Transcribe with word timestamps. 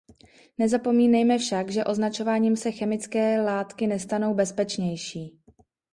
Nezapomínejme 0.57 1.37
však, 1.37 1.71
že 1.71 1.83
označováním 1.85 2.55
se 2.55 2.71
chemické 2.71 3.41
látky 3.41 3.87
nestanou 3.87 4.33
bezpečnější! 4.33 5.39